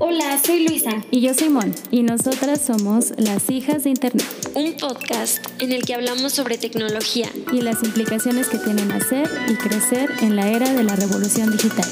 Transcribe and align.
Hola, 0.00 0.38
soy 0.38 0.64
Luisa. 0.64 1.02
Y 1.10 1.22
yo 1.22 1.34
soy 1.34 1.48
Mon. 1.48 1.72
Y 1.90 2.04
nosotras 2.04 2.60
somos 2.60 3.12
las 3.18 3.50
hijas 3.50 3.82
de 3.82 3.90
Internet. 3.90 4.24
Un 4.54 4.74
podcast 4.76 5.44
en 5.60 5.72
el 5.72 5.84
que 5.84 5.94
hablamos 5.94 6.32
sobre 6.32 6.56
tecnología. 6.56 7.26
Y 7.52 7.62
las 7.62 7.82
implicaciones 7.82 8.48
que 8.48 8.58
tienen 8.58 8.92
hacer 8.92 9.28
y 9.48 9.54
crecer 9.56 10.08
en 10.22 10.36
la 10.36 10.48
era 10.50 10.72
de 10.72 10.84
la 10.84 10.94
revolución 10.94 11.50
digital. 11.50 11.84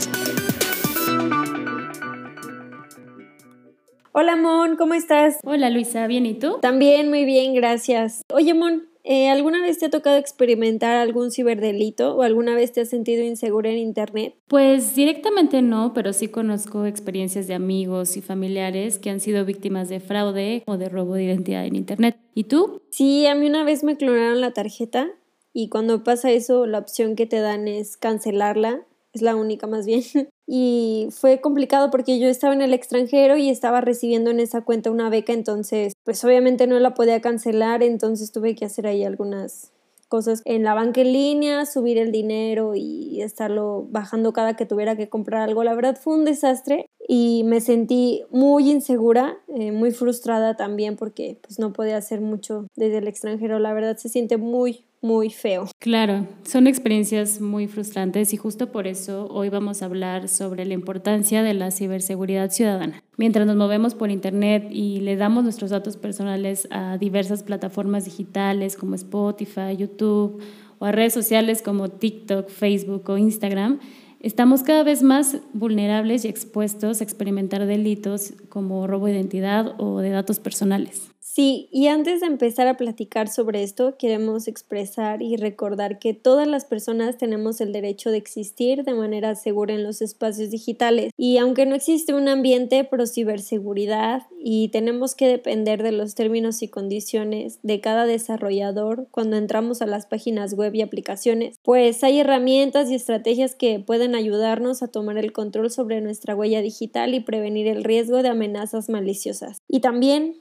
Hola 4.13 4.37
Mon, 4.37 4.77
¿cómo 4.77 4.95
estás? 4.95 5.39
Hola 5.45 5.69
Luisa, 5.69 6.07
¿bien 6.07 6.27
y 6.27 6.35
tú? 6.35 6.59
También 6.63 7.09
muy 7.09 7.25
bien, 7.25 7.55
gracias. 7.55 8.23
Oye 8.33 8.55
Mon, 8.55 8.89
eh, 9.09 9.29
¿Alguna 9.29 9.63
vez 9.63 9.79
te 9.79 9.87
ha 9.87 9.91
tocado 9.91 10.17
experimentar 10.17 10.97
algún 10.97 11.31
ciberdelito 11.31 12.17
o 12.17 12.23
alguna 12.23 12.55
vez 12.57 12.73
te 12.73 12.81
has 12.81 12.89
sentido 12.89 13.23
insegura 13.23 13.71
en 13.71 13.79
Internet? 13.79 14.35
Pues 14.49 14.97
directamente 14.97 15.63
no, 15.63 15.93
pero 15.95 16.13
sí 16.13 16.27
conozco 16.29 16.87
experiencias 16.87 17.47
de 17.47 17.55
amigos 17.55 18.17
y 18.17 18.21
familiares 18.21 18.99
que 18.99 19.11
han 19.11 19.21
sido 19.21 19.45
víctimas 19.45 19.89
de 19.89 20.01
fraude 20.01 20.65
o 20.67 20.77
de 20.77 20.89
robo 20.89 21.15
de 21.15 21.25
identidad 21.25 21.65
en 21.65 21.77
Internet. 21.77 22.17
¿Y 22.35 22.45
tú? 22.45 22.83
Sí, 22.91 23.27
a 23.27 23.37
mí 23.37 23.47
una 23.47 23.63
vez 23.63 23.85
me 23.85 23.97
clonaron 23.97 24.41
la 24.41 24.53
tarjeta 24.53 25.09
y 25.53 25.69
cuando 25.69 26.03
pasa 26.03 26.33
eso 26.33 26.67
la 26.67 26.79
opción 26.79 27.15
que 27.15 27.27
te 27.27 27.41
dan 27.41 27.69
es 27.69 27.97
cancelarla 27.97 28.85
es 29.17 29.23
la 29.23 29.35
única 29.35 29.67
más 29.67 29.87
bien. 29.87 30.03
Y 30.49 31.09
fue 31.11 31.41
complicado 31.41 31.91
porque 31.91 32.21
yo 32.21 32.29
estaba 32.29 32.55
en 32.55 32.63
el 32.63 32.73
extranjero 32.73 33.37
y 33.37 33.51
estaba 33.51 33.81
recibiendo 33.81 34.31
en 34.31 34.39
esa 34.39 34.61
cuenta 34.61 34.93
una 34.93 35.11
beca, 35.11 35.33
entonces 35.33 35.95
pues 36.05 36.25
obviamente 36.25 36.69
no 36.69 36.79
la 36.79 36.95
podía 36.95 37.21
cancelar, 37.21 37.83
entonces 37.83 38.31
tuve 38.31 38.55
que 38.55 38.65
hacer 38.65 38.87
ahí 38.87 39.03
algunas 39.03 39.73
cosas 40.09 40.43
en 40.45 40.63
la 40.63 40.75
banca 40.75 41.01
en 41.01 41.13
línea, 41.13 41.67
subir 41.67 41.99
el 41.99 42.13
dinero 42.13 42.75
y 42.77 43.23
estarlo 43.23 43.87
bajando 43.91 44.33
cada 44.33 44.55
que 44.55 44.67
tuviera 44.67 44.97
que 44.97 45.09
comprar 45.09 45.43
algo. 45.43 45.65
La 45.65 45.75
verdad 45.75 45.99
fue 46.01 46.15
un 46.15 46.25
desastre 46.25 46.87
y 47.09 47.45
me 47.45 47.61
sentí 47.61 48.23
muy 48.31 48.71
insegura, 48.71 49.37
eh, 49.55 49.71
muy 49.71 49.93
frustrada 49.93 50.57
también 50.57 50.97
porque 50.97 51.39
pues 51.41 51.59
no 51.59 51.73
podía 51.73 51.97
hacer 51.97 52.21
mucho 52.21 52.67
desde 52.75 52.99
el 52.99 53.09
extranjero. 53.09 53.59
La 53.59 53.73
verdad 53.73 53.97
se 53.97 54.09
siente 54.09 54.37
muy, 54.37 54.85
muy 55.01 55.31
feo. 55.31 55.69
Claro, 55.79 56.27
son 56.45 56.67
experiencias 56.67 57.41
muy 57.41 57.69
frustrantes 57.69 58.35
y 58.35 58.37
justo 58.37 58.73
por 58.73 58.89
eso 58.89 59.29
hoy 59.31 59.51
vamos 59.51 59.83
a 59.83 59.85
hablar 59.85 60.29
sobre 60.29 60.65
la 60.65 60.75
importancia 60.75 61.43
de 61.43 61.55
la 61.55 61.71
ciberseguridad 61.71 62.51
ciudadana. 62.51 63.03
Mientras 63.17 63.47
nos 63.47 63.57
movemos 63.57 63.95
por 63.95 64.11
Internet 64.11 64.67
y 64.71 65.01
le 65.01 65.17
damos 65.17 65.45
nuestros 65.45 65.71
datos 65.71 65.97
personales 65.97 66.67
a 66.71 66.99
diversas 66.99 67.45
plataformas 67.45 68.05
digitales 68.05 68.77
como 68.77 68.97
Spotify, 68.97 69.77
YouTube 69.79 70.43
o 70.79 70.85
a 70.85 70.93
redes 70.93 71.15
sociales 71.15 71.63
como 71.63 71.89
TikTok, 71.89 72.49
Facebook 72.49 73.09
o 73.09 73.17
Instagram, 73.17 73.79
estamos 74.21 74.63
cada 74.63 74.83
vez 74.83 75.03
más 75.03 75.39
vulnerables 75.53 76.25
y 76.25 76.29
expuestos 76.29 77.01
a 77.01 77.05
experimentar 77.05 77.67
delitos 77.67 78.35
como 78.49 78.87
robo 78.87 79.07
de 79.07 79.13
identidad 79.13 79.75
o 79.79 80.01
de 80.01 80.11
datos 80.11 80.39
personales. 80.39 81.16
Sí, 81.29 81.69
y 81.73 81.89
antes 81.89 82.21
de 82.21 82.29
empezar 82.29 82.69
a 82.69 82.77
platicar 82.77 83.29
sobre 83.29 83.65
esto, 83.65 83.97
queremos 83.99 84.47
expresar 84.47 85.23
y 85.23 85.37
recordar 85.37 85.99
que 85.99 86.15
todas 86.15 86.47
las 86.47 86.65
personas 86.65 87.19
tenemos 87.19 87.61
el 87.61 87.73
derecho 87.73 88.11
de 88.13 88.17
existir 88.17 88.85
de 88.85 88.95
manera 88.95 89.35
segura 89.35 89.75
en 89.75 89.83
los 89.83 90.01
espacios 90.03 90.51
digitales. 90.51 91.13
Y 91.19 91.39
aunque 91.39 91.67
no 91.67 91.75
existe 91.75 92.15
un 92.15 92.29
ambiente 92.29 92.85
pro 92.85 93.07
ciberseguridad 93.07 94.23
y 94.39 94.69
tenemos 94.69 95.17
que 95.17 95.27
depender 95.27 95.83
de 95.83 95.91
los 95.91 96.15
términos 96.15 96.63
y 96.63 96.69
condiciones 96.69 97.59
de 97.65 97.81
cada 97.81 98.07
desarrollador 98.07 99.09
cuando 99.11 99.37
entramos 99.37 99.83
a 99.83 99.87
las 99.87 100.07
páginas 100.07 100.55
web 100.55 100.77
y 100.77 100.83
aplicaciones, 100.83 101.59
pues 101.65 102.05
hay 102.05 102.21
herramientas 102.21 102.89
y 102.89 102.95
estrategias 102.95 103.57
que 103.57 103.81
pueden 103.81 104.15
ayudarnos 104.15 104.81
a 104.85 104.89
tomar 104.89 105.19
el 105.19 105.33
control 105.33 105.73
sobre 105.73 106.01
nuestra 106.01 106.37
huella 106.37 106.63
digital 106.63 107.15
y 107.15 107.21
prevenir 107.21 107.67
el 107.67 107.83
riesgo 107.83 108.23
de 108.23 108.29
amenazas 108.29 108.89
maliciosas. 108.89 109.59
Y 109.69 109.81
también 109.81 110.37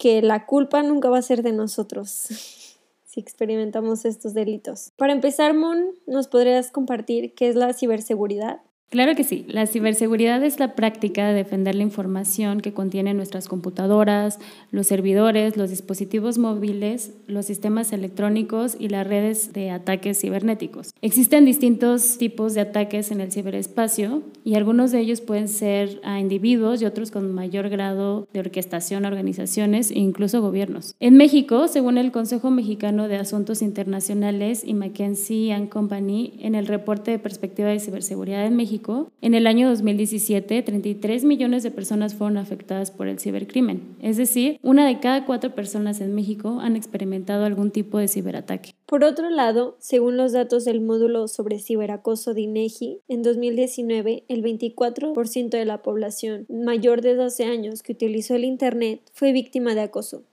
que 0.00 0.22
la 0.22 0.46
culpa 0.46 0.82
nunca 0.82 1.10
va 1.10 1.18
a 1.18 1.22
ser 1.22 1.42
de 1.42 1.52
nosotros 1.52 2.10
si 3.04 3.20
experimentamos 3.20 4.04
estos 4.04 4.34
delitos. 4.34 4.92
Para 4.96 5.12
empezar, 5.12 5.54
Mon, 5.54 5.94
¿nos 6.06 6.26
podrías 6.26 6.72
compartir 6.72 7.34
qué 7.34 7.48
es 7.48 7.54
la 7.54 7.72
ciberseguridad? 7.74 8.62
Claro 8.90 9.14
que 9.14 9.22
sí. 9.22 9.44
La 9.46 9.68
ciberseguridad 9.68 10.42
es 10.42 10.58
la 10.58 10.74
práctica 10.74 11.28
de 11.28 11.34
defender 11.34 11.76
la 11.76 11.84
información 11.84 12.60
que 12.60 12.72
contienen 12.72 13.16
nuestras 13.16 13.46
computadoras, 13.46 14.40
los 14.72 14.88
servidores, 14.88 15.56
los 15.56 15.70
dispositivos 15.70 16.38
móviles, 16.38 17.12
los 17.28 17.46
sistemas 17.46 17.92
electrónicos 17.92 18.76
y 18.76 18.88
las 18.88 19.06
redes 19.06 19.52
de 19.52 19.70
ataques 19.70 20.20
cibernéticos. 20.20 20.92
Existen 21.02 21.44
distintos 21.44 22.18
tipos 22.18 22.54
de 22.54 22.62
ataques 22.62 23.12
en 23.12 23.20
el 23.20 23.30
ciberespacio 23.30 24.24
y 24.42 24.56
algunos 24.56 24.90
de 24.90 24.98
ellos 24.98 25.20
pueden 25.20 25.46
ser 25.46 26.00
a 26.02 26.18
individuos 26.18 26.82
y 26.82 26.84
otros 26.84 27.12
con 27.12 27.32
mayor 27.32 27.68
grado 27.68 28.26
de 28.32 28.40
orquestación 28.40 29.04
a 29.04 29.08
organizaciones 29.08 29.92
e 29.92 30.00
incluso 30.00 30.42
gobiernos. 30.42 30.96
En 30.98 31.16
México, 31.16 31.68
según 31.68 31.96
el 31.96 32.10
Consejo 32.10 32.50
Mexicano 32.50 33.06
de 33.06 33.18
Asuntos 33.18 33.62
Internacionales 33.62 34.64
y 34.64 34.74
McKinsey 34.74 35.68
& 35.68 35.70
Company, 35.70 36.32
en 36.40 36.56
el 36.56 36.66
reporte 36.66 37.12
de 37.12 37.20
perspectiva 37.20 37.68
de 37.68 37.78
ciberseguridad 37.78 38.44
en 38.44 38.56
México, 38.56 38.79
en 39.20 39.34
el 39.34 39.46
año 39.46 39.68
2017, 39.68 40.62
33 40.62 41.24
millones 41.24 41.62
de 41.62 41.70
personas 41.70 42.14
fueron 42.14 42.38
afectadas 42.38 42.90
por 42.90 43.08
el 43.08 43.18
cibercrimen. 43.18 43.96
Es 44.00 44.16
decir, 44.16 44.58
una 44.62 44.86
de 44.86 45.00
cada 45.00 45.26
cuatro 45.26 45.54
personas 45.54 46.00
en 46.00 46.14
México 46.14 46.58
han 46.60 46.76
experimentado 46.76 47.44
algún 47.44 47.70
tipo 47.70 47.98
de 47.98 48.08
ciberataque. 48.08 48.72
Por 48.86 49.04
otro 49.04 49.30
lado, 49.30 49.76
según 49.78 50.16
los 50.16 50.32
datos 50.32 50.64
del 50.64 50.80
módulo 50.80 51.28
sobre 51.28 51.58
ciberacoso 51.58 52.34
de 52.34 52.42
INEGI, 52.42 53.00
en 53.08 53.22
2019 53.22 54.24
el 54.28 54.42
24% 54.42 55.50
de 55.50 55.64
la 55.64 55.82
población 55.82 56.46
mayor 56.48 57.00
de 57.00 57.14
12 57.14 57.44
años 57.44 57.82
que 57.82 57.92
utilizó 57.92 58.34
el 58.34 58.44
Internet 58.44 59.02
fue 59.12 59.32
víctima 59.32 59.74
de 59.74 59.82
acoso. 59.82 60.24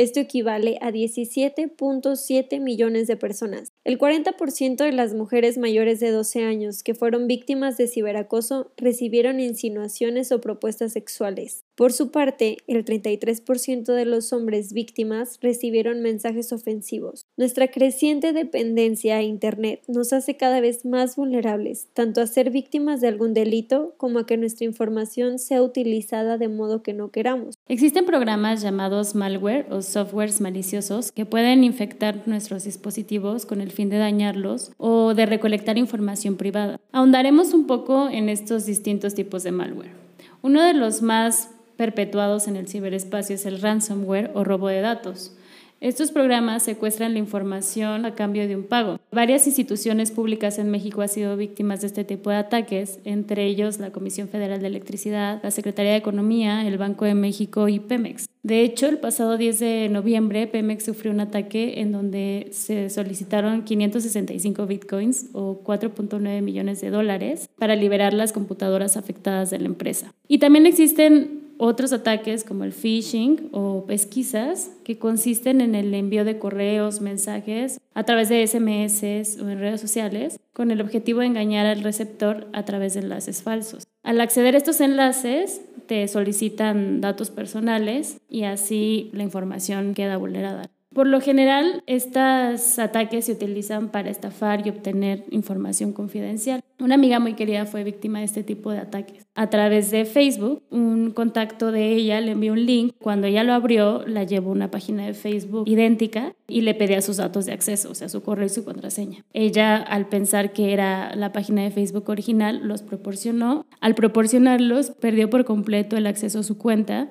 Esto 0.00 0.18
equivale 0.18 0.78
a 0.80 0.90
17.7 0.92 2.58
millones 2.58 3.06
de 3.06 3.18
personas. 3.18 3.68
El 3.84 3.98
40% 3.98 4.76
de 4.76 4.92
las 4.92 5.12
mujeres 5.12 5.58
mayores 5.58 6.00
de 6.00 6.10
12 6.10 6.42
años 6.42 6.82
que 6.82 6.94
fueron 6.94 7.26
víctimas 7.26 7.76
de 7.76 7.86
ciberacoso 7.86 8.72
recibieron 8.78 9.40
insinuaciones 9.40 10.32
o 10.32 10.40
propuestas 10.40 10.94
sexuales. 10.94 11.66
Por 11.80 11.94
su 11.94 12.10
parte, 12.10 12.58
el 12.66 12.84
33% 12.84 13.94
de 13.94 14.04
los 14.04 14.34
hombres 14.34 14.74
víctimas 14.74 15.38
recibieron 15.40 16.02
mensajes 16.02 16.52
ofensivos. 16.52 17.24
Nuestra 17.38 17.68
creciente 17.68 18.34
dependencia 18.34 19.16
a 19.16 19.22
Internet 19.22 19.80
nos 19.88 20.12
hace 20.12 20.36
cada 20.36 20.60
vez 20.60 20.84
más 20.84 21.16
vulnerables, 21.16 21.88
tanto 21.94 22.20
a 22.20 22.26
ser 22.26 22.50
víctimas 22.50 23.00
de 23.00 23.08
algún 23.08 23.32
delito 23.32 23.94
como 23.96 24.18
a 24.18 24.26
que 24.26 24.36
nuestra 24.36 24.66
información 24.66 25.38
sea 25.38 25.62
utilizada 25.62 26.36
de 26.36 26.48
modo 26.48 26.82
que 26.82 26.92
no 26.92 27.10
queramos. 27.10 27.54
Existen 27.66 28.04
programas 28.04 28.60
llamados 28.60 29.14
malware 29.14 29.66
o 29.72 29.80
softwares 29.80 30.42
maliciosos 30.42 31.12
que 31.12 31.24
pueden 31.24 31.64
infectar 31.64 32.28
nuestros 32.28 32.64
dispositivos 32.64 33.46
con 33.46 33.62
el 33.62 33.70
fin 33.70 33.88
de 33.88 33.96
dañarlos 33.96 34.72
o 34.76 35.14
de 35.14 35.24
recolectar 35.24 35.78
información 35.78 36.36
privada. 36.36 36.78
Ahondaremos 36.92 37.54
un 37.54 37.66
poco 37.66 38.10
en 38.10 38.28
estos 38.28 38.66
distintos 38.66 39.14
tipos 39.14 39.44
de 39.44 39.52
malware. 39.52 39.98
Uno 40.42 40.62
de 40.62 40.74
los 40.74 41.00
más 41.00 41.48
perpetuados 41.80 42.46
en 42.46 42.56
el 42.56 42.68
ciberespacio 42.68 43.36
es 43.36 43.46
el 43.46 43.58
ransomware 43.58 44.32
o 44.34 44.44
robo 44.44 44.68
de 44.68 44.82
datos. 44.82 45.34
Estos 45.80 46.10
programas 46.10 46.62
secuestran 46.62 47.14
la 47.14 47.20
información 47.20 48.04
a 48.04 48.14
cambio 48.14 48.46
de 48.46 48.54
un 48.54 48.64
pago. 48.64 49.00
Varias 49.10 49.46
instituciones 49.46 50.10
públicas 50.10 50.58
en 50.58 50.70
México 50.70 51.00
han 51.00 51.08
sido 51.08 51.38
víctimas 51.38 51.80
de 51.80 51.86
este 51.86 52.04
tipo 52.04 52.28
de 52.28 52.36
ataques, 52.36 52.98
entre 53.06 53.46
ellos 53.46 53.78
la 53.78 53.92
Comisión 53.92 54.28
Federal 54.28 54.60
de 54.60 54.66
Electricidad, 54.66 55.40
la 55.42 55.50
Secretaría 55.50 55.92
de 55.92 55.96
Economía, 55.96 56.68
el 56.68 56.76
Banco 56.76 57.06
de 57.06 57.14
México 57.14 57.66
y 57.68 57.80
Pemex. 57.80 58.26
De 58.42 58.60
hecho, 58.60 58.86
el 58.86 58.98
pasado 58.98 59.38
10 59.38 59.58
de 59.58 59.88
noviembre, 59.90 60.46
Pemex 60.48 60.84
sufrió 60.84 61.12
un 61.12 61.20
ataque 61.20 61.80
en 61.80 61.92
donde 61.92 62.48
se 62.52 62.90
solicitaron 62.90 63.64
565 63.64 64.66
bitcoins 64.66 65.30
o 65.32 65.62
4.9 65.64 66.42
millones 66.42 66.82
de 66.82 66.90
dólares 66.90 67.48
para 67.58 67.74
liberar 67.74 68.12
las 68.12 68.32
computadoras 68.32 68.98
afectadas 68.98 69.48
de 69.48 69.60
la 69.60 69.66
empresa. 69.66 70.12
Y 70.28 70.40
también 70.40 70.66
existen 70.66 71.39
otros 71.62 71.92
ataques 71.92 72.42
como 72.42 72.64
el 72.64 72.72
phishing 72.72 73.50
o 73.52 73.84
pesquisas 73.84 74.70
que 74.82 74.98
consisten 74.98 75.60
en 75.60 75.74
el 75.74 75.92
envío 75.92 76.24
de 76.24 76.38
correos, 76.38 77.02
mensajes 77.02 77.78
a 77.92 78.04
través 78.04 78.30
de 78.30 78.46
SMS 78.46 79.38
o 79.38 79.48
en 79.48 79.58
redes 79.58 79.78
sociales 79.78 80.40
con 80.54 80.70
el 80.70 80.80
objetivo 80.80 81.20
de 81.20 81.26
engañar 81.26 81.66
al 81.66 81.82
receptor 81.82 82.48
a 82.54 82.64
través 82.64 82.94
de 82.94 83.00
enlaces 83.00 83.42
falsos. 83.42 83.86
Al 84.02 84.22
acceder 84.22 84.54
a 84.54 84.58
estos 84.58 84.80
enlaces 84.80 85.60
te 85.86 86.08
solicitan 86.08 87.02
datos 87.02 87.30
personales 87.30 88.16
y 88.30 88.44
así 88.44 89.10
la 89.12 89.22
información 89.22 89.92
queda 89.92 90.16
vulnerada. 90.16 90.70
Por 90.92 91.06
lo 91.06 91.20
general, 91.20 91.84
estos 91.86 92.78
ataques 92.80 93.26
se 93.26 93.32
utilizan 93.32 93.90
para 93.90 94.10
estafar 94.10 94.66
y 94.66 94.70
obtener 94.70 95.22
información 95.30 95.92
confidencial. 95.92 96.62
Una 96.80 96.96
amiga 96.96 97.20
muy 97.20 97.34
querida 97.34 97.64
fue 97.64 97.84
víctima 97.84 98.18
de 98.18 98.24
este 98.24 98.42
tipo 98.42 98.72
de 98.72 98.78
ataques. 98.78 99.24
A 99.36 99.48
través 99.50 99.92
de 99.92 100.04
Facebook, 100.04 100.64
un 100.70 101.12
contacto 101.12 101.70
de 101.70 101.92
ella 101.92 102.20
le 102.20 102.32
envió 102.32 102.54
un 102.54 102.66
link. 102.66 102.94
Cuando 102.98 103.28
ella 103.28 103.44
lo 103.44 103.52
abrió, 103.52 104.04
la 104.04 104.24
llevó 104.24 104.50
a 104.50 104.54
una 104.54 104.72
página 104.72 105.06
de 105.06 105.14
Facebook 105.14 105.68
idéntica 105.68 106.34
y 106.48 106.62
le 106.62 106.74
pedía 106.74 107.00
sus 107.02 107.18
datos 107.18 107.46
de 107.46 107.52
acceso, 107.52 107.92
o 107.92 107.94
sea, 107.94 108.08
su 108.08 108.24
correo 108.24 108.46
y 108.46 108.48
su 108.48 108.64
contraseña. 108.64 109.24
Ella, 109.32 109.76
al 109.76 110.08
pensar 110.08 110.52
que 110.52 110.72
era 110.72 111.14
la 111.14 111.30
página 111.30 111.62
de 111.62 111.70
Facebook 111.70 112.08
original, 112.08 112.66
los 112.66 112.82
proporcionó. 112.82 113.64
Al 113.80 113.94
proporcionarlos, 113.94 114.90
perdió 114.90 115.30
por 115.30 115.44
completo 115.44 115.96
el 115.96 116.08
acceso 116.08 116.40
a 116.40 116.42
su 116.42 116.58
cuenta 116.58 117.08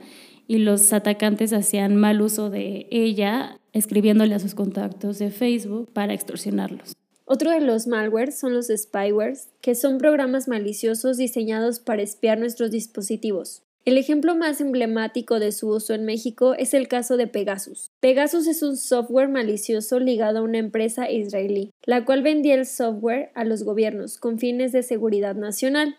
y 0.49 0.57
los 0.57 0.91
atacantes 0.93 1.53
hacían 1.53 1.95
mal 1.95 2.21
uso 2.21 2.49
de 2.49 2.87
ella, 2.89 3.58
escribiéndole 3.73 4.35
a 4.35 4.39
sus 4.39 4.55
contactos 4.55 5.19
de 5.19 5.31
Facebook 5.31 5.89
para 5.93 6.13
extorsionarlos. 6.13 6.95
Otro 7.25 7.51
de 7.51 7.61
los 7.61 7.85
malwares 7.85 8.39
son 8.39 8.55
los 8.55 8.69
spywares, 8.75 9.49
que 9.61 9.75
son 9.75 9.99
programas 9.99 10.47
maliciosos 10.47 11.17
diseñados 11.17 11.79
para 11.79 12.01
espiar 12.01 12.39
nuestros 12.39 12.71
dispositivos. 12.71 13.61
El 13.85 13.97
ejemplo 13.97 14.35
más 14.35 14.61
emblemático 14.61 15.39
de 15.39 15.51
su 15.51 15.69
uso 15.69 15.93
en 15.93 16.05
México 16.05 16.53
es 16.53 16.73
el 16.73 16.87
caso 16.87 17.17
de 17.17 17.27
Pegasus. 17.27 17.91
Pegasus 17.99 18.45
es 18.45 18.61
un 18.61 18.77
software 18.77 19.29
malicioso 19.29 19.99
ligado 19.99 20.39
a 20.39 20.41
una 20.41 20.57
empresa 20.57 21.09
israelí, 21.09 21.71
la 21.85 22.03
cual 22.03 22.21
vendía 22.21 22.55
el 22.55 22.65
software 22.65 23.31
a 23.35 23.45
los 23.45 23.63
gobiernos 23.63 24.17
con 24.17 24.37
fines 24.37 24.71
de 24.71 24.83
seguridad 24.83 25.35
nacional. 25.35 25.97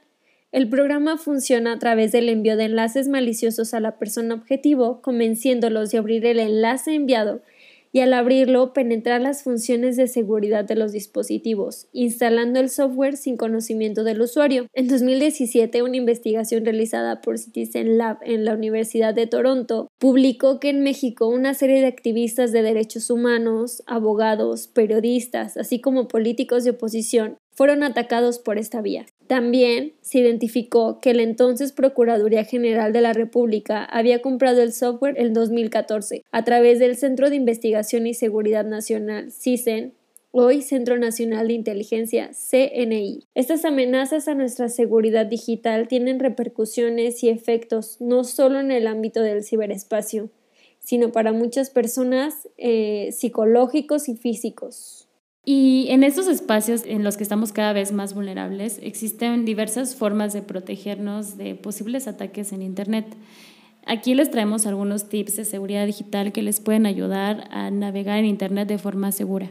El 0.52 0.68
programa 0.68 1.16
funciona 1.16 1.72
a 1.72 1.78
través 1.78 2.12
del 2.12 2.28
envío 2.28 2.56
de 2.56 2.64
enlaces 2.64 3.08
maliciosos 3.08 3.72
a 3.72 3.80
la 3.80 3.98
persona 3.98 4.34
objetivo, 4.34 5.00
convenciéndolos 5.00 5.90
de 5.90 5.98
abrir 5.98 6.26
el 6.26 6.40
enlace 6.40 6.94
enviado 6.94 7.40
y 7.92 8.00
al 8.00 8.12
abrirlo 8.12 8.72
penetrar 8.72 9.20
las 9.20 9.42
funciones 9.42 9.96
de 9.96 10.06
seguridad 10.06 10.64
de 10.64 10.76
los 10.76 10.92
dispositivos, 10.92 11.88
instalando 11.92 12.60
el 12.60 12.70
software 12.70 13.16
sin 13.16 13.36
conocimiento 13.36 14.04
del 14.04 14.20
usuario. 14.20 14.66
En 14.74 14.88
2017, 14.88 15.82
una 15.82 15.96
investigación 15.96 16.64
realizada 16.64 17.20
por 17.20 17.38
Citizen 17.38 17.98
Lab 17.98 18.18
en 18.22 18.44
la 18.44 18.54
Universidad 18.54 19.14
de 19.14 19.26
Toronto 19.26 19.88
publicó 19.98 20.60
que 20.60 20.70
en 20.70 20.82
México 20.82 21.28
una 21.28 21.54
serie 21.54 21.80
de 21.80 21.86
activistas 21.86 22.52
de 22.52 22.62
derechos 22.62 23.10
humanos, 23.10 23.82
abogados, 23.86 24.68
periodistas, 24.68 25.56
así 25.56 25.80
como 25.80 26.08
políticos 26.08 26.64
de 26.64 26.70
oposición, 26.70 27.38
fueron 27.60 27.82
atacados 27.82 28.38
por 28.38 28.56
esta 28.56 28.80
vía. 28.80 29.04
También 29.26 29.92
se 30.00 30.20
identificó 30.20 30.98
que 30.98 31.12
la 31.12 31.20
entonces 31.20 31.72
Procuraduría 31.72 32.42
General 32.42 32.90
de 32.90 33.02
la 33.02 33.12
República 33.12 33.84
había 33.84 34.22
comprado 34.22 34.62
el 34.62 34.72
software 34.72 35.20
en 35.20 35.34
2014 35.34 36.24
a 36.32 36.44
través 36.44 36.78
del 36.78 36.96
Centro 36.96 37.28
de 37.28 37.36
Investigación 37.36 38.06
y 38.06 38.14
Seguridad 38.14 38.64
Nacional, 38.64 39.30
CISEN, 39.30 39.92
hoy 40.30 40.62
Centro 40.62 40.96
Nacional 40.96 41.48
de 41.48 41.52
Inteligencia, 41.52 42.30
CNI. 42.30 43.26
Estas 43.34 43.66
amenazas 43.66 44.26
a 44.26 44.34
nuestra 44.34 44.70
seguridad 44.70 45.26
digital 45.26 45.86
tienen 45.86 46.18
repercusiones 46.18 47.22
y 47.22 47.28
efectos 47.28 47.98
no 48.00 48.24
solo 48.24 48.58
en 48.58 48.70
el 48.70 48.86
ámbito 48.86 49.20
del 49.20 49.44
ciberespacio, 49.44 50.30
sino 50.78 51.12
para 51.12 51.34
muchas 51.34 51.68
personas 51.68 52.48
eh, 52.56 53.10
psicológicos 53.12 54.08
y 54.08 54.16
físicos. 54.16 55.09
Y 55.44 55.86
en 55.88 56.04
estos 56.04 56.28
espacios 56.28 56.82
en 56.84 57.02
los 57.02 57.16
que 57.16 57.22
estamos 57.22 57.52
cada 57.52 57.72
vez 57.72 57.92
más 57.92 58.14
vulnerables, 58.14 58.78
existen 58.82 59.44
diversas 59.44 59.96
formas 59.96 60.32
de 60.32 60.42
protegernos 60.42 61.38
de 61.38 61.54
posibles 61.54 62.06
ataques 62.06 62.52
en 62.52 62.62
Internet. 62.62 63.06
Aquí 63.86 64.14
les 64.14 64.30
traemos 64.30 64.66
algunos 64.66 65.08
tips 65.08 65.36
de 65.36 65.44
seguridad 65.46 65.86
digital 65.86 66.32
que 66.32 66.42
les 66.42 66.60
pueden 66.60 66.84
ayudar 66.84 67.48
a 67.50 67.70
navegar 67.70 68.18
en 68.18 68.26
Internet 68.26 68.68
de 68.68 68.76
forma 68.76 69.12
segura. 69.12 69.50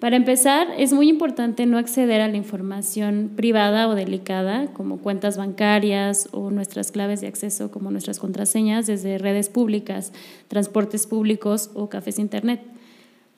Para 0.00 0.16
empezar, 0.16 0.66
es 0.78 0.92
muy 0.92 1.08
importante 1.08 1.64
no 1.66 1.78
acceder 1.78 2.22
a 2.22 2.26
la 2.26 2.36
información 2.36 3.34
privada 3.36 3.86
o 3.86 3.94
delicada, 3.94 4.66
como 4.72 4.98
cuentas 4.98 5.36
bancarias 5.36 6.28
o 6.32 6.50
nuestras 6.50 6.90
claves 6.90 7.20
de 7.20 7.28
acceso, 7.28 7.70
como 7.70 7.92
nuestras 7.92 8.18
contraseñas, 8.18 8.88
desde 8.88 9.18
redes 9.18 9.48
públicas, 9.48 10.12
transportes 10.48 11.06
públicos 11.06 11.70
o 11.74 11.88
cafés 11.88 12.18
Internet. 12.18 12.62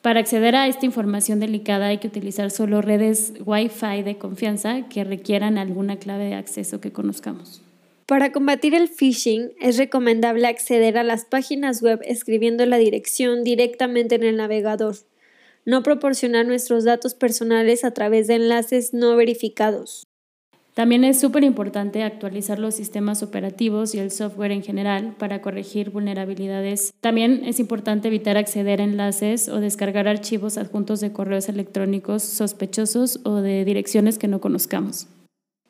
Para 0.05 0.21
acceder 0.21 0.55
a 0.55 0.69
esta 0.69 0.85
información 0.85 1.41
delicada 1.41 1.87
hay 1.87 1.97
que 1.97 2.09
utilizar 2.09 2.51
solo 2.51 2.83
redes 2.83 3.33
Wi-Fi 3.43 4.03
de 4.03 4.19
confianza 4.19 4.87
que 4.91 5.03
requieran 5.03 5.57
alguna 5.57 5.97
clave 5.97 6.27
de 6.27 6.35
acceso 6.35 6.79
que 6.79 6.93
conozcamos. 6.93 7.63
Para 8.05 8.31
combatir 8.31 8.75
el 8.75 8.89
phishing 8.89 9.53
es 9.63 9.79
recomendable 9.79 10.47
acceder 10.47 10.99
a 10.99 11.05
las 11.05 11.25
páginas 11.25 11.81
web 11.81 12.01
escribiendo 12.05 12.67
la 12.67 12.77
dirección 12.77 13.45
directamente 13.45 14.17
en 14.17 14.25
el 14.25 14.37
navegador, 14.37 14.97
no 15.65 15.83
proporcionar 15.83 16.45
nuestros 16.45 16.85
datos 16.85 17.15
personales 17.15 17.83
a 17.83 17.93
través 17.93 18.27
de 18.27 18.35
enlaces 18.35 18.93
no 18.93 19.17
verificados. 19.17 20.07
También 20.75 21.05
es 21.05 21.21
súper 21.21 21.45
importante 21.45 22.03
actualizar 22.03 22.59
los 22.59 22.75
sistemas 22.75 23.23
operativos 23.23 23.95
y 23.95 24.01
el 24.01 24.11
software 24.11 24.51
en 24.51 24.65
general 24.65 25.15
para 25.17 25.41
corregir 25.41 25.91
vulnerabilidades. 25.91 26.93
También 27.01 27.43
es 27.45 27.61
importante 27.61 28.09
evitar 28.09 28.37
acceder 28.37 28.81
a 28.81 28.85
enlaces 28.85 29.49
o 29.49 29.61
descargar 29.61 30.09
archivos 30.09 30.59
adjuntos 30.59 31.01
de 31.01 31.13
correos 31.13 31.49
electrónicos 31.49 32.25
sospechosos 32.25 33.21
o 33.25 33.37
de 33.37 33.65
direcciones 33.65 34.19
que 34.19 34.27
no 34.27 34.41
conozcamos. 34.41 35.07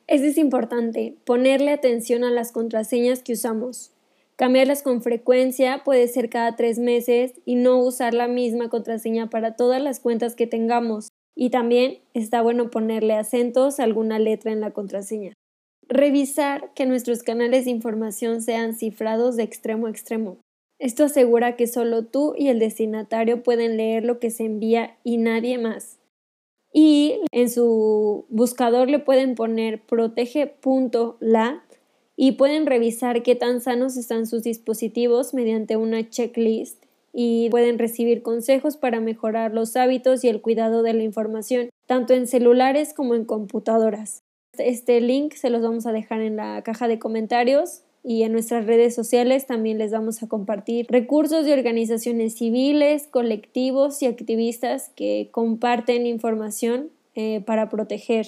Es 0.06 0.38
importante 0.38 1.16
ponerle 1.26 1.72
atención 1.72 2.24
a 2.24 2.30
las 2.30 2.50
contraseñas 2.50 3.22
que 3.22 3.34
usamos. 3.34 3.90
Cambiarlas 4.36 4.82
con 4.82 5.02
frecuencia 5.02 5.82
puede 5.84 6.08
ser 6.08 6.30
cada 6.30 6.56
tres 6.56 6.78
meses 6.78 7.34
y 7.44 7.54
no 7.56 7.78
usar 7.78 8.14
la 8.14 8.26
misma 8.26 8.70
contraseña 8.70 9.28
para 9.28 9.54
todas 9.54 9.82
las 9.82 10.00
cuentas 10.00 10.34
que 10.34 10.46
tengamos. 10.46 11.08
Y 11.36 11.50
también 11.50 11.98
está 12.14 12.42
bueno 12.42 12.70
ponerle 12.70 13.14
acentos 13.14 13.80
a 13.80 13.84
alguna 13.84 14.18
letra 14.18 14.52
en 14.52 14.60
la 14.60 14.72
contraseña. 14.72 15.32
Revisar 15.88 16.72
que 16.74 16.86
nuestros 16.86 17.22
canales 17.22 17.64
de 17.64 17.72
información 17.72 18.40
sean 18.40 18.74
cifrados 18.74 19.36
de 19.36 19.42
extremo 19.42 19.86
a 19.86 19.90
extremo. 19.90 20.38
Esto 20.78 21.04
asegura 21.04 21.56
que 21.56 21.66
solo 21.66 22.04
tú 22.04 22.34
y 22.36 22.48
el 22.48 22.58
destinatario 22.58 23.42
pueden 23.42 23.76
leer 23.76 24.04
lo 24.04 24.18
que 24.18 24.30
se 24.30 24.44
envía 24.44 24.96
y 25.04 25.18
nadie 25.18 25.58
más. 25.58 25.98
Y 26.72 27.20
en 27.30 27.48
su 27.48 28.26
buscador 28.28 28.90
le 28.90 28.98
pueden 28.98 29.36
poner 29.36 29.80
protege.la 29.82 31.64
y 32.16 32.32
pueden 32.32 32.66
revisar 32.66 33.22
qué 33.22 33.34
tan 33.34 33.60
sanos 33.60 33.96
están 33.96 34.26
sus 34.26 34.42
dispositivos 34.42 35.34
mediante 35.34 35.76
una 35.76 36.08
checklist 36.08 36.83
y 37.14 37.48
pueden 37.50 37.78
recibir 37.78 38.22
consejos 38.22 38.76
para 38.76 39.00
mejorar 39.00 39.54
los 39.54 39.76
hábitos 39.76 40.24
y 40.24 40.28
el 40.28 40.42
cuidado 40.42 40.82
de 40.82 40.94
la 40.94 41.04
información, 41.04 41.70
tanto 41.86 42.12
en 42.12 42.26
celulares 42.26 42.92
como 42.92 43.14
en 43.14 43.24
computadoras. 43.24 44.24
Este 44.58 45.00
link 45.00 45.34
se 45.34 45.48
los 45.48 45.62
vamos 45.62 45.86
a 45.86 45.92
dejar 45.92 46.20
en 46.20 46.36
la 46.36 46.62
caja 46.62 46.88
de 46.88 46.98
comentarios 46.98 47.82
y 48.02 48.24
en 48.24 48.32
nuestras 48.32 48.66
redes 48.66 48.94
sociales 48.94 49.46
también 49.46 49.78
les 49.78 49.92
vamos 49.92 50.22
a 50.22 50.28
compartir 50.28 50.86
recursos 50.90 51.46
de 51.46 51.52
organizaciones 51.52 52.34
civiles, 52.34 53.06
colectivos 53.06 54.02
y 54.02 54.06
activistas 54.06 54.90
que 54.96 55.28
comparten 55.30 56.06
información 56.06 56.90
eh, 57.14 57.42
para 57.46 57.70
proteger 57.70 58.26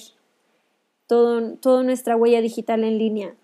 todo, 1.08 1.54
toda 1.56 1.82
nuestra 1.82 2.16
huella 2.16 2.40
digital 2.40 2.84
en 2.84 2.98
línea. 2.98 3.34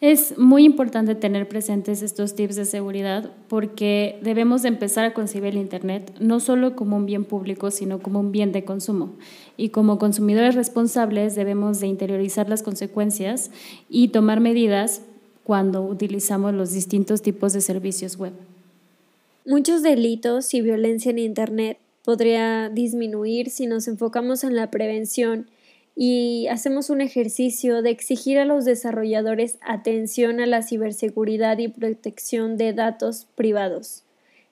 Es 0.00 0.36
muy 0.36 0.64
importante 0.64 1.14
tener 1.14 1.48
presentes 1.48 2.02
estos 2.02 2.34
tips 2.34 2.56
de 2.56 2.66
seguridad 2.66 3.30
porque 3.48 4.18
debemos 4.22 4.60
de 4.60 4.68
empezar 4.68 5.06
a 5.06 5.14
concebir 5.14 5.54
el 5.54 5.56
Internet 5.56 6.12
no 6.20 6.38
solo 6.38 6.76
como 6.76 6.96
un 6.98 7.06
bien 7.06 7.24
público, 7.24 7.70
sino 7.70 8.00
como 8.00 8.20
un 8.20 8.30
bien 8.30 8.52
de 8.52 8.64
consumo. 8.64 9.14
Y 9.56 9.70
como 9.70 9.98
consumidores 9.98 10.54
responsables 10.54 11.34
debemos 11.34 11.80
de 11.80 11.86
interiorizar 11.86 12.46
las 12.46 12.62
consecuencias 12.62 13.50
y 13.88 14.08
tomar 14.08 14.40
medidas 14.40 15.00
cuando 15.44 15.82
utilizamos 15.82 16.52
los 16.52 16.72
distintos 16.72 17.22
tipos 17.22 17.54
de 17.54 17.62
servicios 17.62 18.18
web. 18.18 18.32
Muchos 19.46 19.82
delitos 19.82 20.52
y 20.52 20.60
violencia 20.60 21.10
en 21.10 21.20
Internet 21.20 21.78
podría 22.04 22.68
disminuir 22.68 23.48
si 23.48 23.66
nos 23.66 23.88
enfocamos 23.88 24.44
en 24.44 24.56
la 24.56 24.70
prevención 24.70 25.46
y 25.98 26.46
hacemos 26.48 26.90
un 26.90 27.00
ejercicio 27.00 27.80
de 27.80 27.90
exigir 27.90 28.38
a 28.38 28.44
los 28.44 28.66
desarrolladores 28.66 29.56
atención 29.62 30.40
a 30.40 30.46
la 30.46 30.62
ciberseguridad 30.62 31.56
y 31.56 31.68
protección 31.68 32.58
de 32.58 32.74
datos 32.74 33.26
privados. 33.34 34.04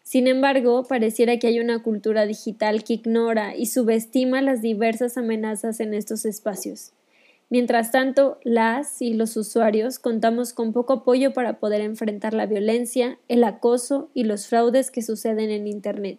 Sin 0.02 0.26
embargo, 0.26 0.84
pareciera 0.84 1.38
que 1.38 1.46
hay 1.46 1.60
una 1.60 1.82
cultura 1.82 2.26
digital 2.26 2.82
que 2.82 2.94
ignora 2.94 3.54
y 3.56 3.66
subestima 3.66 4.40
las 4.40 4.62
diversas 4.62 5.18
amenazas 5.18 5.80
en 5.80 5.92
estos 5.92 6.24
espacios. 6.24 6.92
Mientras 7.50 7.92
tanto, 7.92 8.38
las 8.42 9.02
y 9.02 9.12
los 9.12 9.36
usuarios 9.36 9.98
contamos 9.98 10.54
con 10.54 10.72
poco 10.72 10.94
apoyo 10.94 11.34
para 11.34 11.58
poder 11.58 11.82
enfrentar 11.82 12.32
la 12.32 12.46
violencia, 12.46 13.18
el 13.28 13.44
acoso 13.44 14.08
y 14.14 14.24
los 14.24 14.46
fraudes 14.46 14.90
que 14.90 15.02
suceden 15.02 15.50
en 15.50 15.66
Internet. 15.66 16.18